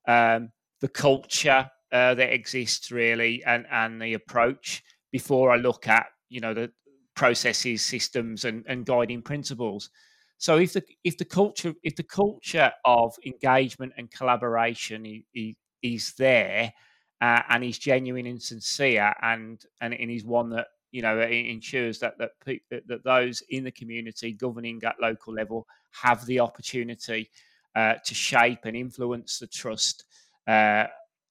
[0.07, 6.07] um, the culture uh, that exists really and, and the approach before I look at
[6.29, 6.71] you know the
[7.15, 9.89] processes, systems, and, and guiding principles.
[10.38, 16.13] So if the if the culture if the culture of engagement and collaboration is, is
[16.17, 16.73] there
[17.21, 21.32] uh, and is genuine and sincere and and, and is one that you know, it
[21.32, 22.32] ensures that that
[22.69, 27.29] that those in the community governing at local level have the opportunity
[27.75, 30.06] uh, to shape and influence the trust.
[30.47, 30.86] Uh,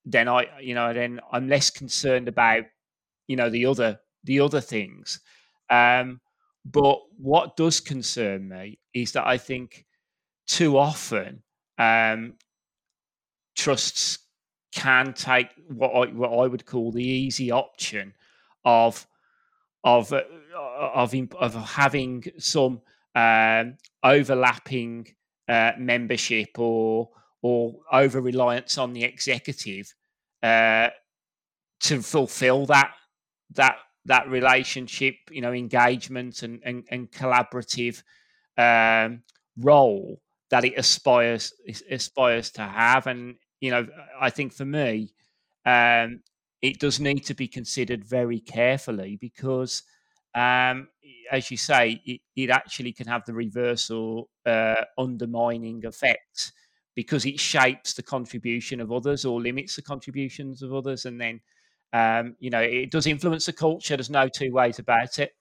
[0.04, 2.64] then I, you know, then I'm less concerned about,
[3.28, 5.20] you know, the other the other things.
[5.70, 6.20] Um,
[6.64, 9.86] but what does concern me is that I think
[10.48, 11.44] too often
[11.78, 12.34] um,
[13.56, 14.18] trusts
[14.74, 18.14] can take what I, what I would call the easy option
[18.64, 19.06] of
[19.84, 20.22] of uh,
[20.56, 22.80] of of having some
[23.14, 25.08] um, overlapping
[25.48, 27.10] uh, membership or
[27.42, 29.94] or over reliance on the executive
[30.42, 30.88] uh,
[31.80, 32.92] to fulfill that
[33.50, 38.02] that that relationship, you know, engagement and and, and collaborative
[38.58, 39.22] um,
[39.56, 41.52] role that it aspires
[41.90, 43.06] aspires to have.
[43.06, 43.86] And you know,
[44.20, 45.12] I think for me,
[45.64, 46.20] um,
[46.62, 49.82] it does need to be considered very carefully because,
[50.34, 50.88] um,
[51.30, 56.52] as you say, it, it, actually can have the reversal uh, undermining effect
[56.94, 61.04] because it shapes the contribution of others or limits the contributions of others.
[61.04, 61.40] And then,
[61.92, 63.96] um, you know, it does influence the culture.
[63.96, 65.32] There's no two ways about it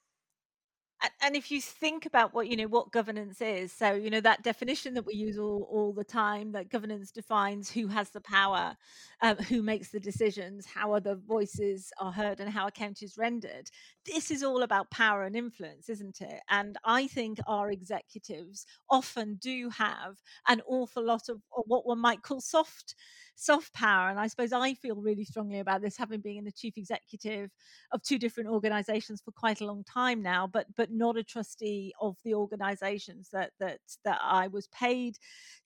[1.21, 4.43] and if you think about what you know what governance is so you know that
[4.43, 8.75] definition that we use all, all the time that governance defines who has the power
[9.21, 13.69] um, who makes the decisions how other voices are heard and how account is rendered
[14.05, 16.39] this is all about power and influence isn't it?
[16.49, 21.99] And i think our executives often do have an awful lot of, of what one
[21.99, 22.95] might call soft
[23.35, 24.09] soft power.
[24.09, 27.51] And I suppose I feel really strongly about this, having been the chief executive
[27.91, 31.93] of two different organisations for quite a long time now, but but not a trustee
[31.99, 35.17] of the organisations that that that I was paid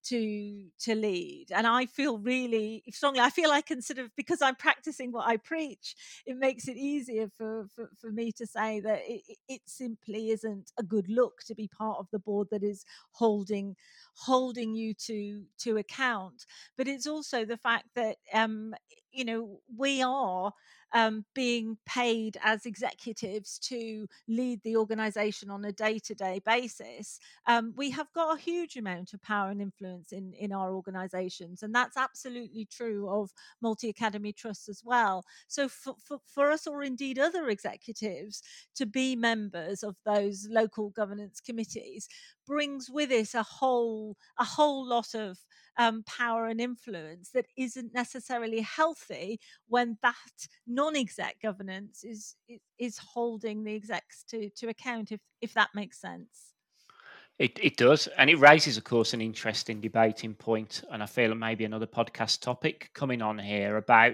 [0.03, 1.47] to to lead.
[1.51, 3.19] And I feel really strongly.
[3.19, 5.95] I feel I can sort of because I'm practicing what I preach.
[6.25, 10.71] It makes it easier for for, for me to say that it, it simply isn't
[10.77, 13.75] a good look to be part of the board that is holding
[14.15, 16.45] holding you to to account
[16.77, 18.73] but it's also the fact that um
[19.15, 20.51] you know we are
[20.93, 27.89] um, being paid as executives to lead the organization on a day-to-day basis um, we
[27.91, 31.97] have got a huge amount of power and influence in in our organizations and that's
[31.97, 35.25] absolutely true of multi-academy trusts as well.
[35.47, 38.41] So for, for, for us or indeed other executives
[38.75, 42.07] to be members of those local governance committees
[42.45, 45.39] brings with it a whole a whole lot of
[45.77, 49.04] um, power and influence that isn't necessarily healthy
[49.67, 50.15] when that
[50.67, 52.35] non-exec governance is
[52.77, 56.53] is holding the execs to to account if if that makes sense
[57.37, 61.33] it, it does and it raises of course an interesting debating point and i feel
[61.35, 64.13] maybe another podcast topic coming on here about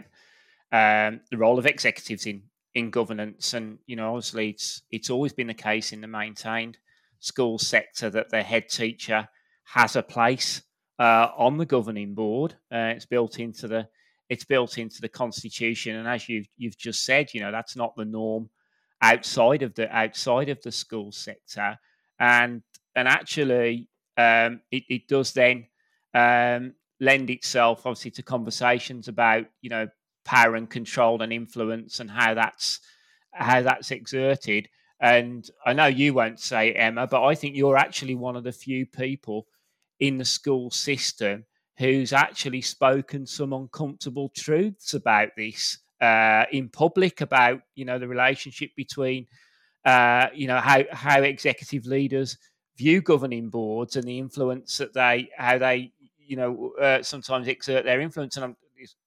[0.73, 5.33] um, the role of executives in in governance and you know obviously it's it's always
[5.33, 6.77] been the case in the maintained
[7.19, 9.27] school sector that the head teacher
[9.63, 10.61] has a place
[10.99, 12.53] uh, on the governing board.
[12.71, 13.87] Uh, it's built into the
[14.31, 17.93] it's built into the constitution, and as you've you've just said, you know that's not
[17.97, 18.49] the norm
[19.01, 21.77] outside of the outside of the school sector,
[22.17, 22.63] and
[22.95, 25.67] and actually um, it, it does then
[26.13, 29.89] um, lend itself obviously to conversations about you know
[30.23, 32.79] power and control and influence and how that's
[33.33, 34.69] how that's exerted.
[35.01, 38.53] And I know you won't say Emma, but I think you're actually one of the
[38.53, 39.47] few people
[39.99, 41.43] in the school system
[41.77, 48.07] who's actually spoken some uncomfortable truths about this uh, in public about you know the
[48.07, 49.27] relationship between
[49.85, 52.37] uh, you know how how executive leaders
[52.77, 57.85] view governing boards and the influence that they how they you know uh, sometimes exert
[57.85, 58.55] their influence and I'm,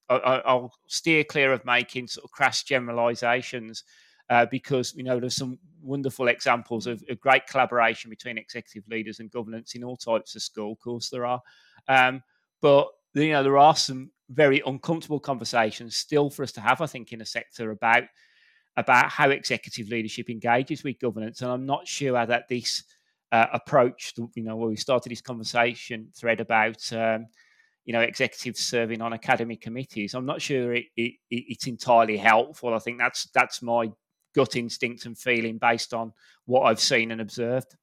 [0.09, 3.83] I'll steer clear of making sort of crass generalizations
[4.29, 9.19] uh, because you know there's some wonderful examples of, of, great collaboration between executive leaders
[9.19, 10.71] and governance in all types of school.
[10.71, 11.41] Of course, there are,
[11.87, 12.23] um,
[12.61, 16.81] but you know there are some very uncomfortable conversations still for us to have.
[16.81, 18.03] I think in a sector about
[18.77, 22.83] about how executive leadership engages with governance, and I'm not sure how that this
[23.31, 26.91] uh, approach, you know, where we started this conversation thread about.
[26.93, 27.27] Um,
[27.87, 30.15] you know, executives serving on academy committees.
[30.15, 32.73] I'm not sure it, it, it's entirely helpful.
[32.73, 33.91] I think that's that's my
[34.35, 36.11] gut instinct and feeling based on
[36.45, 37.75] what I've seen and observed.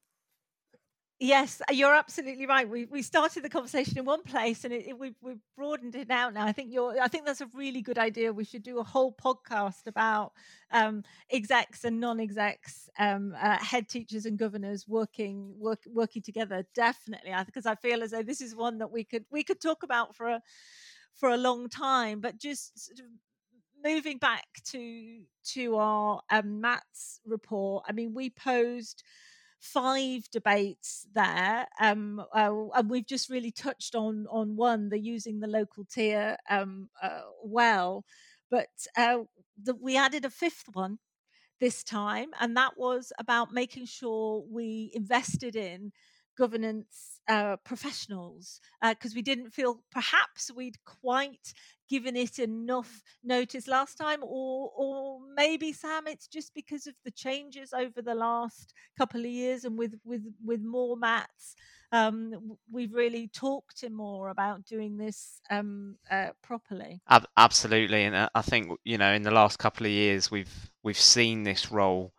[1.24, 2.68] Yes, uh, you're absolutely right.
[2.68, 6.10] We we started the conversation in one place, and it, it, we've we've broadened it
[6.10, 6.44] out now.
[6.44, 7.00] I think you're.
[7.00, 8.32] I think that's a really good idea.
[8.32, 10.32] We should do a whole podcast about
[10.72, 16.66] um, execs and non-execs, um, uh, head teachers and governors working work working together.
[16.74, 19.84] Definitely, because I feel as though this is one that we could we could talk
[19.84, 20.42] about for a
[21.14, 22.20] for a long time.
[22.20, 23.06] But just sort of
[23.84, 25.22] moving back to
[25.54, 29.02] to our um, MATs report, I mean, we posed
[29.62, 35.40] five debates there, um, uh, and we've just really touched on on one, the using
[35.40, 38.04] the local tier um, uh, well,
[38.50, 39.20] but uh,
[39.62, 40.98] the, we added a fifth one
[41.60, 45.92] this time, and that was about making sure we invested in
[46.42, 51.54] governance uh, professionals because uh, we didn't feel perhaps we'd quite
[51.88, 57.12] given it enough notice last time or or maybe sam it's just because of the
[57.12, 61.54] changes over the last couple of years and with with with more MATs
[61.92, 67.02] um, we've really talked to more about doing this um, uh, properly.
[67.36, 71.04] Absolutely and uh, i think you know in the last couple of years we've we've
[71.16, 72.12] seen this role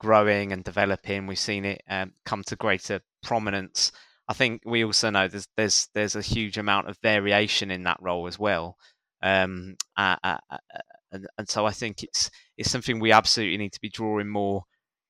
[0.00, 3.92] growing and developing we've seen it um, come to greater prominence
[4.30, 7.98] I think we also know there's there's there's a huge amount of variation in that
[8.00, 8.76] role as well.
[9.20, 10.58] Um, uh, uh, uh,
[11.10, 14.62] and, and so I think it's it's something we absolutely need to be drawing more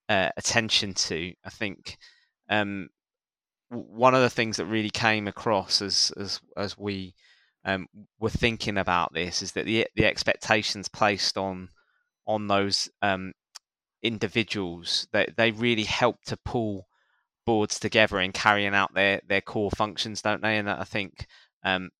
[0.08, 1.34] uh, attention to.
[1.44, 1.98] I think
[2.48, 2.88] um,
[3.68, 7.14] one of the things that really came across as as as we
[7.66, 7.88] um,
[8.20, 11.68] were thinking about this is that the the expectations placed on
[12.26, 13.34] on those um,
[14.02, 16.86] individuals that they, they really help to pull
[17.50, 20.56] boards together in carrying out their their core functions, don't they?
[20.56, 21.26] And I think
[21.64, 21.90] um,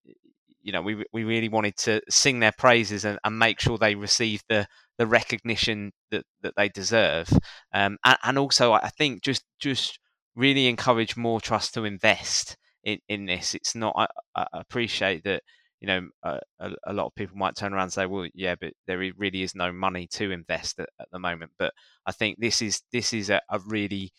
[0.63, 3.97] you know we we really wanted to sing their praises and, and make sure they
[3.97, 7.29] receive the the recognition that that they deserve,
[7.75, 9.99] um, and, and also I think just just
[10.37, 13.57] really encourage more trust to invest in in this.
[13.57, 15.43] It's not I, I appreciate that
[15.81, 16.39] you know, a,
[16.85, 19.55] a, lot of people might turn around and say, well, yeah, but there really is
[19.55, 21.53] no money to invest at, at the moment.
[21.59, 21.73] But
[22.05, 24.13] I think this is this is a, a really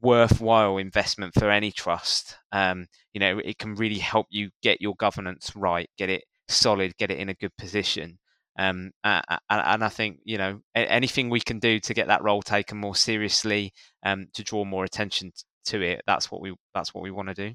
[0.00, 2.36] worthwhile investment for any trust.
[2.52, 6.96] Um, you know, it can really help you get your governance right, get it solid,
[6.96, 8.18] get it in a good position.
[8.58, 12.42] Um, and, and, I think you know anything we can do to get that role
[12.42, 13.72] taken more seriously,
[14.02, 15.32] um, to draw more attention
[15.66, 16.02] to it.
[16.06, 17.54] That's what we that's what we want to do.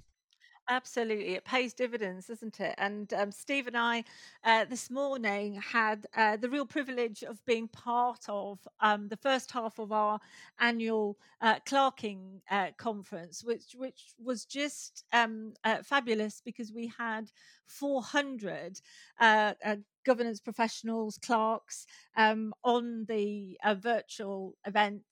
[0.70, 2.76] Absolutely, it pays dividends, doesn't it?
[2.78, 4.03] And um, Steve and I
[4.43, 9.49] uh, this morning had uh, the real privilege of being part of um, the first
[9.51, 10.20] half of our
[10.59, 17.32] annual uh, clerking uh, conference, which which was just um, uh, fabulous because we had
[17.65, 18.82] 400
[19.22, 19.53] uh,
[20.05, 21.86] governance professionals, clerks
[22.18, 25.03] um, on the virtual event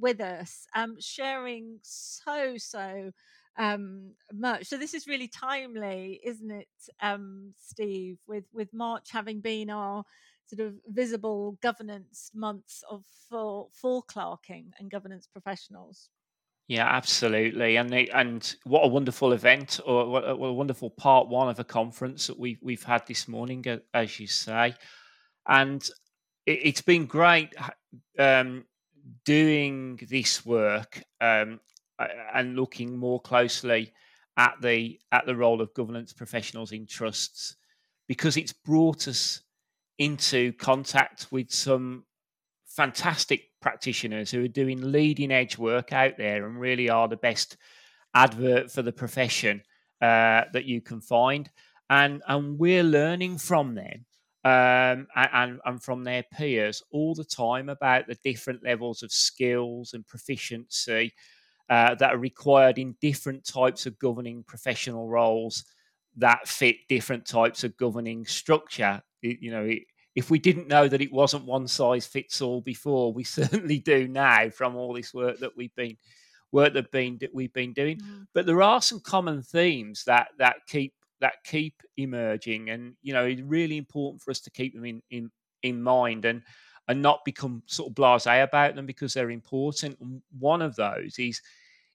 [0.00, 3.10] with us, um, sharing so so
[3.58, 4.66] um, much.
[4.66, 6.68] So this is really timely, isn't it,
[7.00, 8.18] um, Steve?
[8.26, 10.04] With with March having been our
[10.46, 16.10] sort of visible governance months of for for clerking and governance professionals.
[16.68, 20.90] Yeah, absolutely, and they, and what a wonderful event, or what a, what a wonderful
[20.90, 24.74] part one of a conference that we we've had this morning, as you say,
[25.46, 25.88] and
[26.44, 27.54] it, has been great
[28.18, 28.64] um,
[29.24, 31.60] doing this work um,
[31.98, 33.92] and looking more closely
[34.36, 37.56] at the at the role of governance professionals in trusts
[38.06, 39.40] because it's brought us
[39.98, 42.04] into contact with some
[42.66, 47.56] fantastic practitioners who are doing leading edge work out there and really are the best
[48.14, 49.62] advert for the profession
[50.02, 51.50] uh, that you can find.
[51.88, 54.04] And and we're learning from them
[54.44, 59.94] um, and, and from their peers all the time about the different levels of skills
[59.94, 61.12] and proficiency
[61.68, 65.64] uh, that are required in different types of governing professional roles
[66.16, 69.02] that fit different types of governing structure.
[69.22, 69.82] It, you know, it,
[70.14, 74.08] if we didn't know that it wasn't one size fits all before, we certainly do
[74.08, 75.96] now from all this work that we've been
[76.52, 77.98] work that been that we've been doing.
[77.98, 78.26] Mm.
[78.32, 83.24] But there are some common themes that that keep that keep emerging, and you know,
[83.24, 85.30] it's really important for us to keep them in in
[85.62, 86.42] in mind and
[86.88, 89.98] and not become sort of blasé about them because they're important.
[90.38, 91.40] One of those is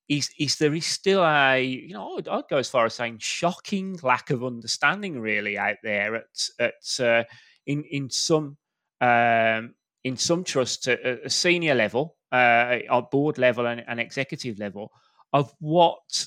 [0.09, 3.19] is is there is still a you know I'd, I'd, go as far as saying
[3.19, 7.23] shocking lack of understanding really out there at at uh,
[7.65, 8.57] in in some
[8.99, 9.73] um,
[10.03, 14.91] in some trusts at a senior level, uh, at board level and, and executive level
[15.33, 16.25] of what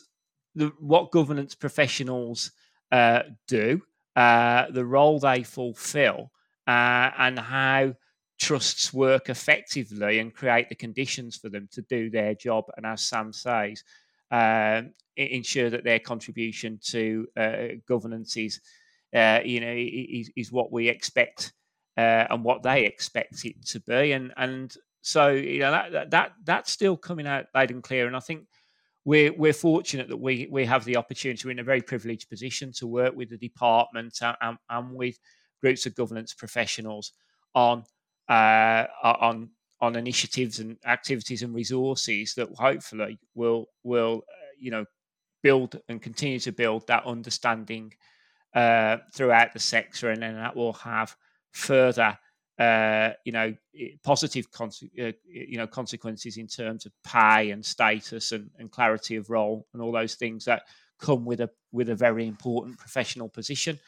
[0.54, 2.52] the what governance professionals
[2.92, 3.82] uh, do,
[4.16, 6.30] uh, the role they fulfil,
[6.66, 7.94] uh, and how
[8.39, 12.64] trusts work effectively and create the conditions for them to do their job.
[12.76, 13.85] And as Sam says,
[14.30, 18.61] um, ensure that their contribution to uh, governance is,
[19.14, 21.53] uh, you know, is, is, what we expect
[21.97, 24.12] uh, and what they expect it to be.
[24.12, 28.07] And and so you know that that that's still coming out loud and clear.
[28.07, 28.47] And I think
[29.05, 31.47] we're we're fortunate that we we have the opportunity.
[31.47, 35.18] We're in a very privileged position to work with the department and, and, and with
[35.61, 37.12] groups of governance professionals
[37.55, 37.85] on
[38.29, 39.51] uh, on
[39.81, 44.85] on initiatives and activities and resources that hopefully will will uh, you know
[45.43, 47.93] build and continue to build that understanding
[48.55, 51.16] uh, throughout the sector, and then that will have
[51.53, 52.18] further
[52.59, 53.55] uh, you know
[54.05, 59.16] positive conse- uh, you know consequences in terms of pay and status and, and clarity
[59.16, 60.62] of role and all those things that
[60.99, 63.79] come with a with a very important professional position.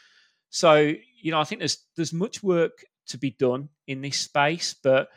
[0.51, 4.75] So you know I think there's there's much work to be done in this space,
[4.83, 5.09] but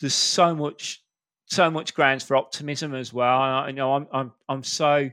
[0.00, 1.02] there's so much
[1.46, 3.38] so much grounds for optimism as well.
[3.38, 5.10] I you know I'm I'm I'm so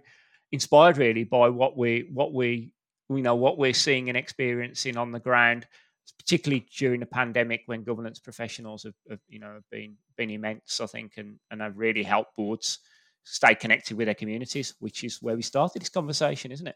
[0.52, 2.72] inspired really by what we what we
[3.10, 5.68] you know what we're seeing and experiencing on the ground,
[6.20, 10.82] particularly during the pandemic when governance professionals have, have you know have been been immense,
[10.82, 12.80] I think, and and have really helped boards
[13.24, 16.76] stay connected with their communities, which is where we started this conversation, isn't it?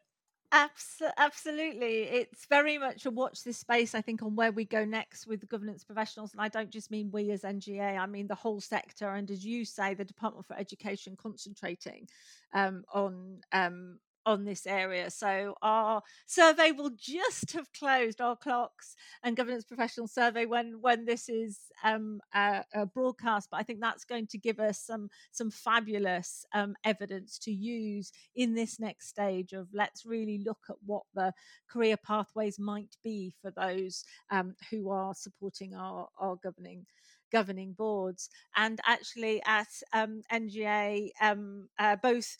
[0.52, 2.04] Abs- absolutely.
[2.04, 5.47] It's very much a watch this space, I think, on where we go next with
[5.47, 6.32] governance professionals.
[6.32, 9.10] And I don't just mean we as NGA, I mean the whole sector.
[9.10, 12.08] And as you say, the Department for Education concentrating
[12.54, 15.09] um, on um, on this area.
[15.09, 21.05] So our survey will just have closed our clerks and governance professional survey when when
[21.05, 23.49] this is um, a, a broadcast.
[23.51, 28.11] But I think that's going to give us some some fabulous um, evidence to use
[28.36, 31.34] in this next stage of let's really look at what the
[31.70, 36.86] career pathways might be for those um, who are supporting our our governing
[37.32, 42.38] governing boards and actually at um, NGA um, uh, both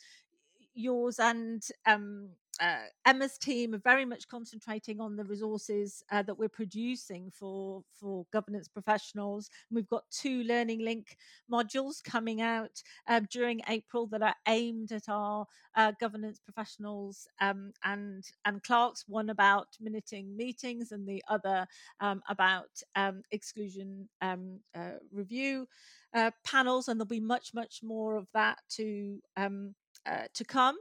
[0.74, 6.38] yours and um, uh, Emma's team are very much concentrating on the resources uh, that
[6.38, 9.48] we're producing for for governance professionals.
[9.70, 11.16] We've got two Learning Link
[11.50, 17.72] modules coming out um, during April that are aimed at our uh, governance professionals um,
[17.82, 19.04] and and clerks.
[19.08, 21.66] One about minuting meetings, and the other
[22.00, 25.66] um, about um, exclusion um, uh, review
[26.12, 26.88] uh, panels.
[26.88, 29.74] And there'll be much much more of that to um,
[30.06, 30.76] uh, to come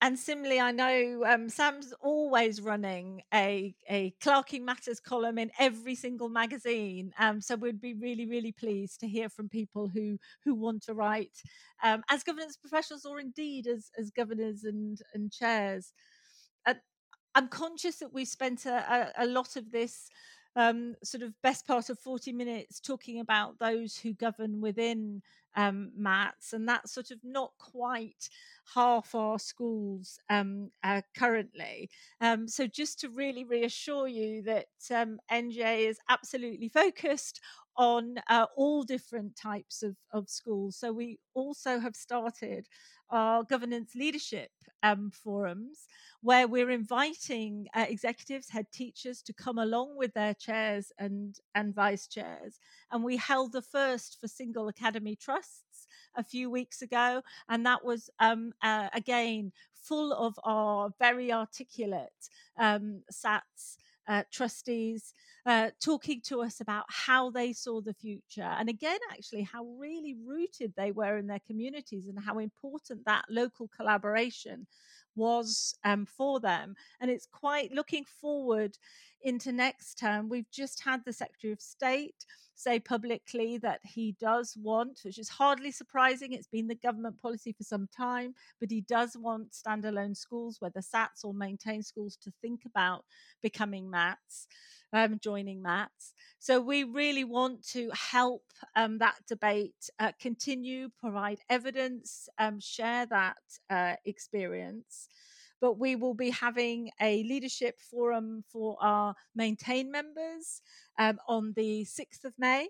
[0.00, 5.96] and similarly, I know um, Sam's always running a a Clerking Matters column in every
[5.96, 7.12] single magazine.
[7.18, 10.94] Um, so we'd be really, really pleased to hear from people who who want to
[10.94, 11.42] write
[11.82, 15.92] um, as governance professionals, or indeed as as governors and and chairs.
[16.64, 16.74] Uh,
[17.34, 20.08] I'm conscious that we've spent a, a, a lot of this
[20.58, 25.22] um, sort of best part of 40 minutes talking about those who govern within
[25.56, 28.28] um, MATs, and that's sort of not quite
[28.74, 31.90] half our schools um, uh, currently.
[32.20, 37.40] Um, so, just to really reassure you that um, NGA is absolutely focused
[37.78, 40.76] on uh, all different types of, of schools.
[40.76, 42.66] So, we also have started
[43.10, 44.50] our governance leadership
[44.82, 45.86] um, forums
[46.20, 51.74] where we're inviting uh, executives, head teachers to come along with their chairs and, and
[51.74, 52.58] vice chairs.
[52.90, 57.22] And we held the first for single academy trusts a few weeks ago.
[57.48, 63.76] And that was, um, uh, again, full of our very articulate um, SATs
[64.08, 65.12] uh, trustees
[65.46, 68.42] uh, talking to us about how they saw the future.
[68.42, 73.24] And again, actually, how really rooted they were in their communities and how important that
[73.28, 74.66] local collaboration
[75.16, 76.74] was um, for them.
[77.00, 78.76] And it's quite looking forward
[79.22, 80.28] into next term.
[80.28, 85.28] We've just had the Secretary of State say publicly that he does want, which is
[85.28, 90.16] hardly surprising, it's been the government policy for some time, but he does want standalone
[90.16, 93.04] schools, whether SATs or maintained schools, to think about
[93.42, 94.48] becoming MATs.
[94.90, 96.14] Um, joining MATs.
[96.38, 103.04] So we really want to help um, that debate uh, continue, provide evidence, um, share
[103.04, 103.36] that
[103.68, 105.08] uh, experience
[105.60, 110.62] but we will be having a leadership forum for our maintain members
[110.98, 112.68] um, on the 6th of May,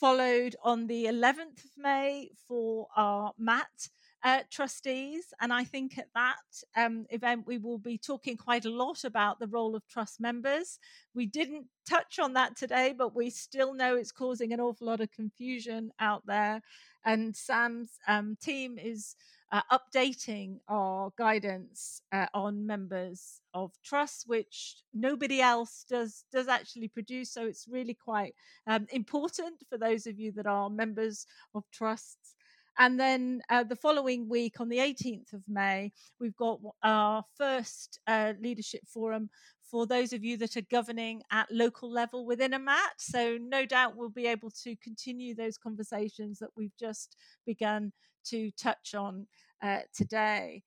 [0.00, 3.88] followed on the 11th of May for our MAT
[4.24, 5.34] uh, trustees.
[5.40, 6.36] And I think at that
[6.76, 10.78] um, event, we will be talking quite a lot about the role of trust members.
[11.14, 15.00] We didn't touch on that today, but we still know it's causing an awful lot
[15.00, 16.62] of confusion out there.
[17.04, 19.14] And Sam's um, team is
[19.52, 26.88] uh, updating our guidance uh, on members of trusts, which nobody else does does actually
[26.88, 27.30] produce.
[27.30, 28.34] So it's really quite
[28.66, 32.34] um, important for those of you that are members of trusts.
[32.78, 38.00] And then uh, the following week, on the 18th of May, we've got our first
[38.06, 39.30] uh, leadership forum
[39.70, 42.92] for those of you that are governing at local level within a MAT.
[42.98, 47.16] So, no doubt we'll be able to continue those conversations that we've just
[47.46, 47.92] begun
[48.26, 49.26] to touch on
[49.62, 50.62] uh, today.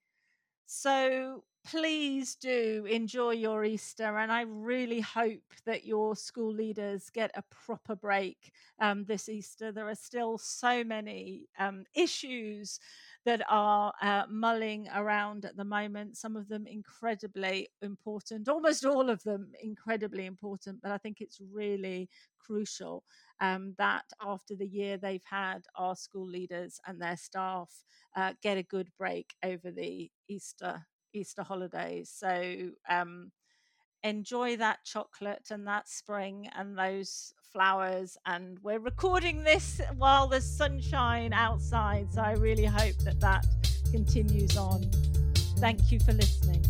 [0.66, 4.18] So, please do enjoy your Easter.
[4.18, 9.74] And I really hope that your school leaders get a proper break um, this Easter.
[9.74, 12.80] There are still so many um, issues
[13.26, 19.10] that are uh, mulling around at the moment, some of them incredibly important, almost all
[19.10, 20.80] of them incredibly important.
[20.82, 22.08] But I think it's really
[22.40, 23.04] crucial
[23.42, 27.70] um, that after the year they've had, our school leaders and their staff
[28.16, 32.14] uh, get a good break over the Easter Easter holidays.
[32.16, 33.32] So um,
[34.04, 38.18] enjoy that chocolate and that spring and those flowers.
[38.26, 42.14] And we're recording this while there's sunshine outside.
[42.14, 43.46] So I really hope that that
[43.92, 44.90] continues on.
[45.58, 46.64] Thank you for listening.